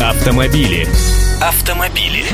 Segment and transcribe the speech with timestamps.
[0.00, 0.86] Автомобили.
[1.40, 2.24] Автомобили.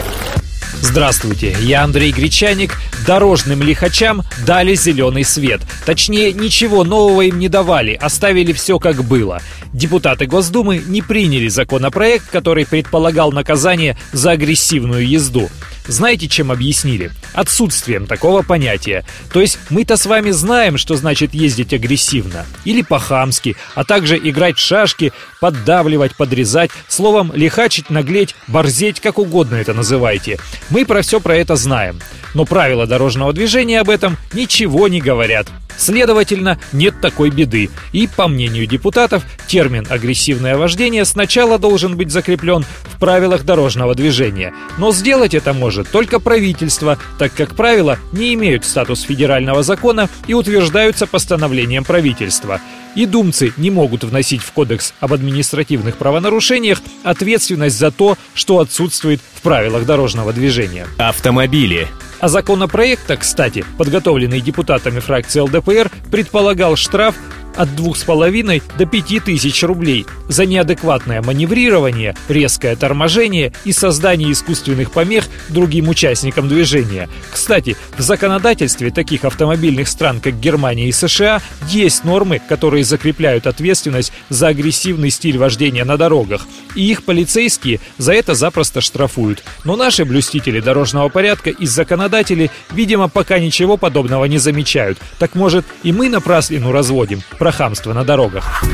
[0.81, 2.79] Здравствуйте, я Андрей Гречаник.
[3.07, 5.61] Дорожным лихачам дали зеленый свет.
[5.87, 9.41] Точнее, ничего нового им не давали, оставили все как было.
[9.73, 15.49] Депутаты Госдумы не приняли законопроект, который предполагал наказание за агрессивную езду.
[15.87, 17.11] Знаете, чем объяснили?
[17.35, 19.05] Отсутствием такого понятия.
[19.33, 22.47] То есть мы-то с вами знаем, что значит ездить агрессивно.
[22.65, 26.71] Или по-хамски, а также играть в шашки, поддавливать, подрезать.
[26.89, 30.39] Словом, лихачить, наглеть, борзеть, как угодно это называйте.
[30.71, 32.01] Мы про все про это знаем.
[32.33, 35.49] Но правила дорожного движения об этом ничего не говорят.
[35.77, 37.71] Следовательно, нет такой беды.
[37.93, 42.65] И, по мнению депутатов, термин «агрессивное вождение» сначала должен быть закреплен
[43.05, 44.55] правилах дорожного движения.
[44.79, 50.33] Но сделать это может только правительство, так как правила не имеют статус федерального закона и
[50.33, 52.63] утверждаются постановлением правительства.
[52.95, 59.21] И думцы не могут вносить в Кодекс об административных правонарушениях ответственность за то, что отсутствует
[59.35, 60.87] в правилах дорожного движения.
[60.97, 61.89] Автомобили.
[62.21, 67.17] А законопроекта, кстати, подготовленный депутатами фракции ЛДПР, предполагал штраф
[67.57, 75.25] от 2,5 до 5 тысяч рублей за неадекватное маневрирование, резкое торможение и создание искусственных помех
[75.49, 77.09] другим участникам движения.
[77.31, 84.13] Кстати, в законодательстве таких автомобильных стран, как Германия и США, есть нормы, которые закрепляют ответственность
[84.29, 86.47] за агрессивный стиль вождения на дорогах.
[86.75, 89.45] И их полицейские за это запросто штрафуют.
[89.65, 94.99] Но наши блюстители дорожного порядка и законодатели, видимо, пока ничего подобного не замечают.
[95.19, 97.23] Так может и мы напраслину разводим?
[97.45, 98.65] Про хамство на дорогах.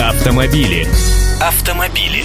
[0.00, 0.86] Автомобили.
[1.40, 2.22] Автомобили.